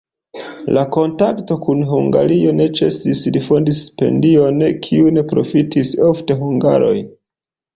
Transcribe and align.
La 0.75 0.83
kontakto 0.95 1.57
kun 1.65 1.83
Hungario 1.91 2.55
ne 2.61 2.67
ĉesis, 2.79 3.21
li 3.35 3.43
fondis 3.49 3.83
stipendion, 3.83 4.67
kiun 4.87 5.23
profitis 5.35 5.93
ofte 6.09 6.41
hungaroj. 6.41 6.97